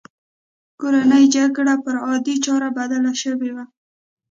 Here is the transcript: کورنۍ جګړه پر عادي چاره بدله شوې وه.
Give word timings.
کورنۍ 0.79 1.23
جګړه 1.35 1.73
پر 1.83 1.95
عادي 2.05 2.35
چاره 2.45 2.69
بدله 2.77 3.11
شوې 3.21 3.49
وه. 3.55 3.65